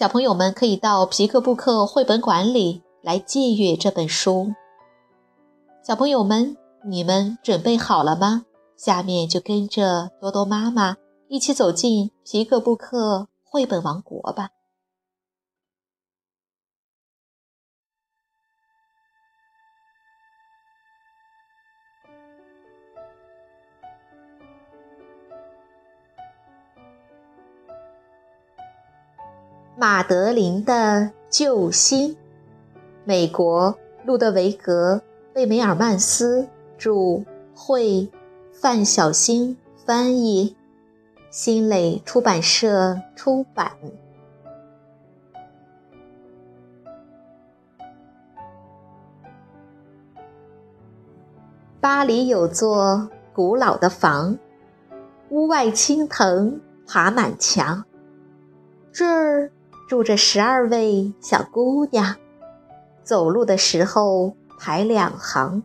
[0.00, 4.54] 小朋友们可以到皮克布克绘本馆里来借阅这本书。
[5.86, 8.46] 小朋友们，你们准备好了吗？
[8.78, 10.96] 下面就跟着多多妈妈
[11.28, 14.48] 一起走进皮克布克绘本王国吧。
[29.80, 32.14] 马德琳的救星，
[33.02, 34.96] 美国路德维格·
[35.32, 38.10] 贝梅尔曼斯著，绘，
[38.52, 40.54] 范小星翻译，
[41.30, 43.72] 新蕾出版社出版。
[51.80, 54.38] 巴黎有座古老的房，
[55.30, 57.82] 屋外青藤爬满墙，
[58.92, 59.50] 这儿。
[59.90, 62.14] 住着十二位小姑娘，
[63.02, 65.64] 走路的时候排两行。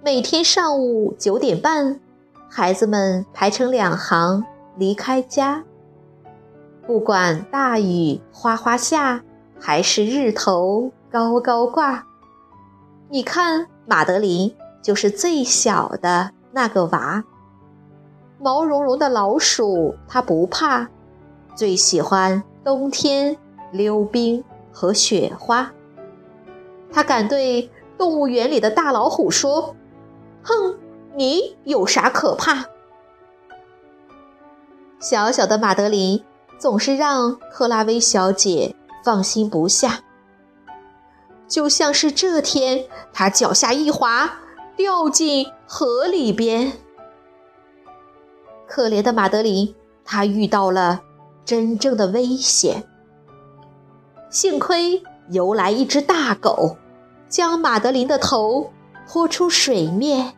[0.00, 1.98] 每天上午九点半，
[2.48, 4.44] 孩子们排成两行
[4.76, 5.64] 离开家。
[6.86, 9.24] 不管大雨哗哗下，
[9.58, 12.06] 还是日头高高挂，
[13.08, 17.24] 你看，马德琳就是最小的那个娃。
[18.38, 20.86] 毛茸茸的老鼠，它不怕，
[21.56, 22.44] 最喜欢。
[22.64, 23.36] 冬天
[23.72, 24.42] 溜冰
[24.72, 25.70] 和雪花，
[26.90, 29.76] 他敢对动物园里的大老虎说
[30.42, 30.78] ：“哼，
[31.14, 32.64] 你有啥可怕？”
[34.98, 36.24] 小小的马德琳
[36.58, 40.00] 总是让克拉薇小姐放心不下，
[41.46, 44.38] 就像是这天，她脚下一滑，
[44.74, 46.72] 掉进河里边。
[48.66, 51.02] 可怜的马德琳，她遇到了。
[51.44, 52.84] 真正的危险。
[54.30, 56.76] 幸亏游来一只大狗，
[57.28, 58.72] 将马德琳的头
[59.06, 60.34] 拖出水面，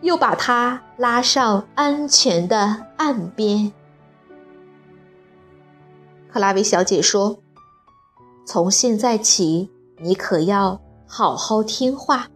[0.00, 3.72] 又把她拉上安全的岸边。
[6.32, 7.38] 克拉维小姐说
[8.46, 12.28] ：“从现在起，你可要好好听话。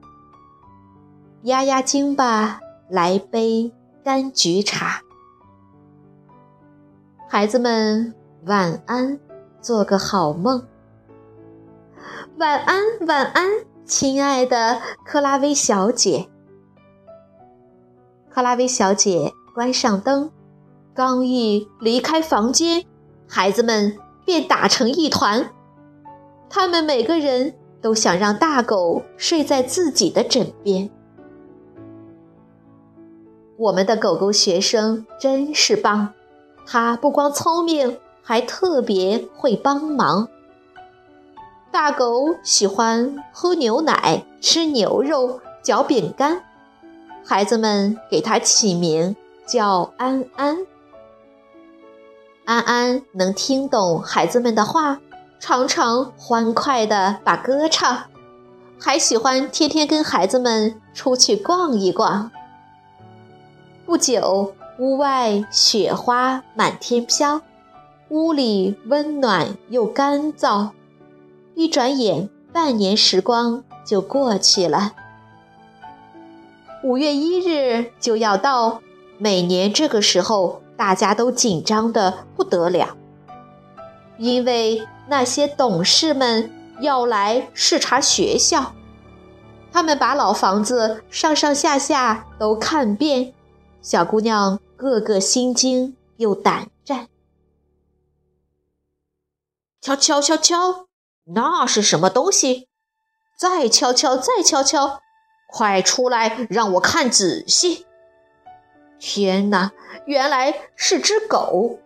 [1.45, 3.73] 压压惊吧，来杯
[4.05, 5.01] 柑橘茶。”
[7.34, 8.15] 孩子们，
[8.47, 9.19] 晚安，
[9.61, 10.69] 做个好梦。
[12.37, 13.50] 晚安，晚安，
[13.84, 16.28] 亲爱的克拉薇小姐。
[18.31, 20.31] 克拉薇小姐关上灯，
[20.94, 22.84] 刚一离开房间，
[23.28, 25.50] 孩子们便打成一团。
[26.49, 30.89] 他们每个人都想让大狗睡在自己的枕边。
[33.56, 36.12] 我们的狗狗学生真是棒。
[36.67, 40.29] 他不光聪明，还特别会帮忙。
[41.71, 46.43] 大狗喜欢喝牛奶、吃牛肉、嚼饼干，
[47.25, 49.17] 孩子们给它起名
[49.47, 50.67] 叫安安。
[52.45, 55.01] 安安能听懂孩子们的话，
[55.41, 58.05] 常常欢快地把歌唱，
[58.79, 62.31] 还喜欢天天跟孩子们出去逛一逛。
[63.85, 64.55] 不久。
[64.79, 67.41] 屋外雪花满天飘，
[68.09, 70.71] 屋里温暖又干燥。
[71.55, 74.93] 一转眼，半年时光就过去了。
[76.82, 78.81] 五月一日就要到，
[79.17, 82.97] 每年这个时候，大家都紧张的不得了，
[84.19, 86.50] 因为那些董事们
[86.81, 88.73] 要来视察学校，
[89.73, 93.32] 他们把老房子上上下下都看遍。
[93.81, 97.09] 小姑娘个个心惊又胆战。
[99.81, 100.89] 敲敲敲敲，
[101.25, 102.69] 那是什么东西？
[103.39, 105.01] 再敲敲，再敲敲，
[105.49, 107.87] 快出来让我看仔细！
[108.99, 109.73] 天哪，
[110.05, 111.79] 原来是只狗！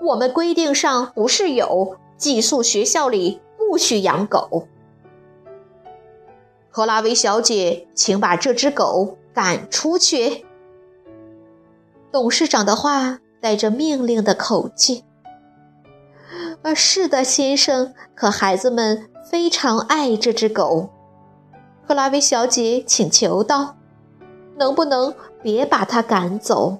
[0.00, 4.66] 我们规定上不是有寄宿学校里不许养狗。
[6.72, 10.46] 克拉维小姐，请把这只狗赶出去。
[12.12, 15.04] 董事长的话带着命令的口气。
[16.62, 17.94] 啊，是的，先生。
[18.14, 20.90] 可孩子们非常爱这只狗。
[21.86, 23.76] 克拉维小姐请求道
[24.58, 26.78] ：“能不能别把它赶走？”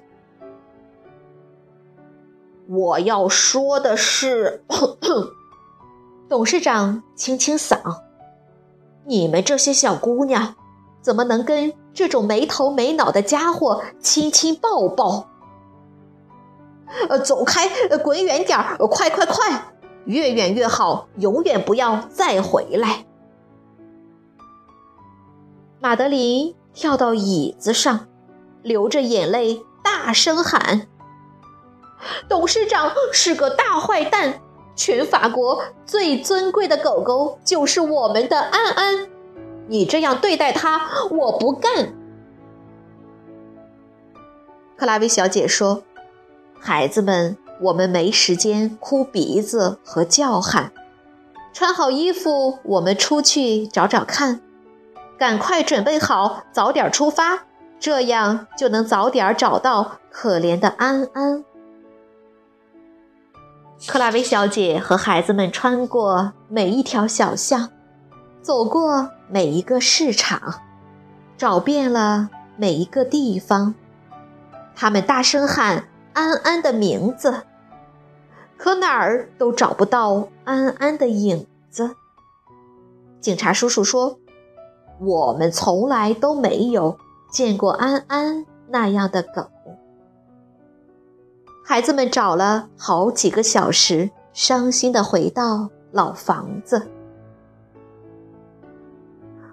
[2.69, 4.63] 我要说的是，
[6.29, 7.79] 董事长清清嗓
[9.05, 10.55] ：“你们这些小姑娘，
[11.01, 15.27] 怎么能跟这种没头没脑的家伙亲亲抱抱？”
[17.07, 17.69] 呃，走开，
[18.03, 19.73] 滚远点儿，快快快，
[20.05, 23.05] 越远越好，永远不要再回来。
[25.79, 28.07] 马德琳跳到椅子上，
[28.61, 30.87] 流着眼泪大声喊
[32.27, 34.41] ：“董事长是个大坏蛋！
[34.75, 39.09] 全法国最尊贵的狗狗就是我们的安安，
[39.71, 41.93] 你这样对待他，我不干。”
[44.75, 45.83] 克拉薇小姐说。
[46.59, 50.71] 孩子们，我们没时间哭鼻子和叫喊。
[51.53, 54.41] 穿好衣服，我们出去找找看。
[55.17, 57.45] 赶快准备好，早点出发，
[57.79, 61.43] 这样就能早点找到可怜的安安。
[63.87, 67.69] 克拉薇小姐和孩子们穿过每一条小巷，
[68.41, 70.61] 走过每一个市场，
[71.37, 73.73] 找遍了每一个地方。
[74.75, 75.85] 他们大声喊。
[76.13, 77.43] 安安的名字，
[78.57, 81.95] 可哪儿都找不到安安的影子。
[83.21, 84.19] 警察叔叔说
[84.99, 86.97] ：“我们从来都没有
[87.31, 89.47] 见过安安那样的狗。”
[91.63, 96.91] 孩子们找了好几个小时，伤心的回到老房子。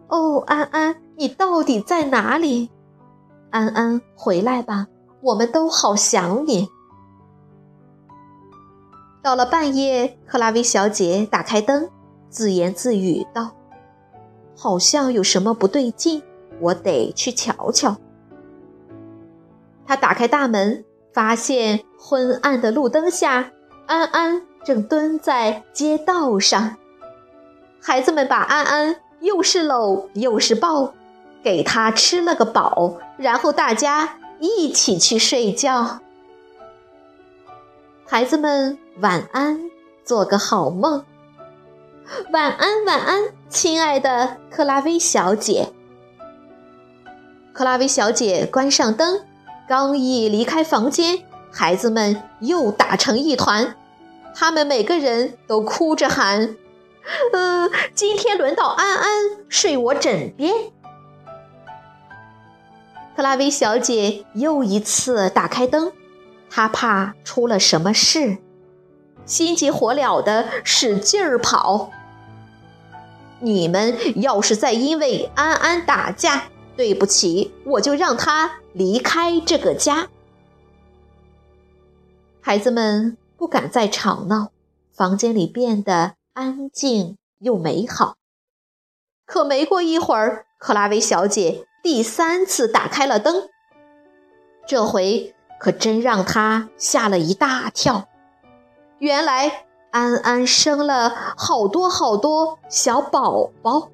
[0.09, 2.71] 哦，安安，你到底在哪里？
[3.51, 4.87] 安安，回来吧。
[5.21, 6.69] 我们都好想你。
[9.23, 11.91] 到了半夜，克拉薇小姐打开灯，
[12.31, 13.51] 自言自语道
[14.57, 16.23] ：“好像有什么不对劲，
[16.61, 17.97] 我得去瞧瞧。”
[19.85, 23.51] 她打开大门，发现昏暗的路灯下，
[23.87, 26.77] 安安正蹲在街道上。
[27.83, 30.93] 孩子们把安安又是搂又是抱，
[31.43, 34.17] 给他吃了个饱，然后大家。
[34.41, 35.99] 一起去睡觉，
[38.07, 39.63] 孩子们晚安，
[40.05, 41.05] 做个好梦。
[42.33, 45.73] 晚安，晚安，亲爱的克拉薇小姐。
[47.53, 49.23] 克拉薇小姐关上灯，
[49.69, 53.75] 刚一离开房间，孩子们又打成一团。
[54.37, 56.55] 他们每个人都哭着喊
[57.33, 59.09] ：“嗯，今天轮到安安
[59.49, 60.53] 睡我枕边。”
[63.17, 65.93] 克拉薇小姐又一次打开灯，
[66.49, 68.39] 她怕出了什么事，
[69.27, 71.91] 心急火燎的使劲儿跑。
[73.41, 76.45] 你们要是再因为安安打架，
[76.77, 80.09] 对不起，我就让他离开这个家。
[82.41, 84.51] 孩子们不敢再吵闹，
[84.93, 88.15] 房间里变得安静又美好。
[89.27, 91.67] 可没过一会儿，克拉薇小姐。
[91.83, 93.49] 第三次打开了灯，
[94.65, 98.07] 这回可真让她吓了一大跳。
[98.99, 103.91] 原来安安生了好多好多小宝宝，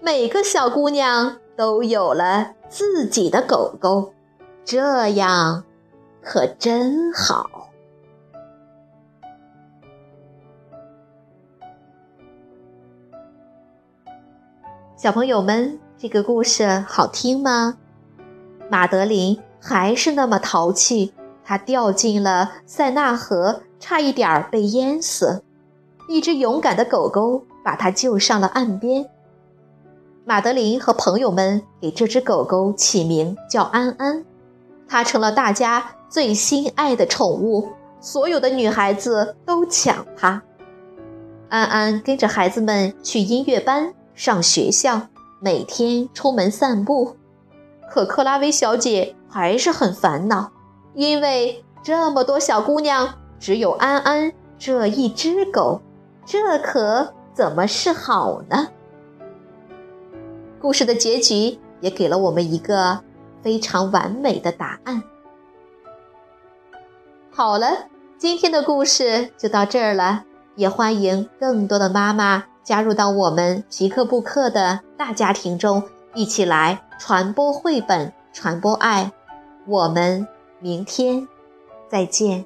[0.00, 4.14] 每个小姑娘都有了自己的狗狗，
[4.64, 5.62] 这样
[6.20, 7.57] 可真好。
[14.98, 15.78] 小朋友们。
[15.96, 17.76] 这个故事好听吗？
[18.68, 21.12] 马德琳还是那么淘气，
[21.44, 25.44] 她掉进了塞纳河，差一点儿被淹死。
[26.08, 29.08] 一只勇敢的狗狗把她救上了岸边。
[30.24, 34.24] 马德琳和朋友们给这只狗狗起名叫安安，
[34.88, 37.68] 它成了大家最心爱的宠物，
[38.00, 40.42] 所有的女孩子都抢它。
[41.48, 45.02] 安安跟着孩子们去音乐班，上学校。
[45.40, 47.16] 每天出门散步，
[47.88, 50.50] 可克拉薇小姐还是很烦恼，
[50.92, 55.80] 因为这么多小姑娘，只有安安这一只狗，
[56.26, 58.66] 这可怎么是好呢？
[60.60, 62.98] 故事的结局也给了我们一个
[63.40, 65.00] 非常完美的答案。
[67.30, 67.86] 好了，
[68.18, 70.24] 今天的故事就到这儿了，
[70.56, 72.46] 也欢迎更多的妈妈。
[72.68, 75.82] 加入到我们皮克布克的大家庭中，
[76.12, 79.10] 一起来传播绘本，传播爱。
[79.66, 80.28] 我们
[80.60, 81.26] 明天
[81.88, 82.44] 再见。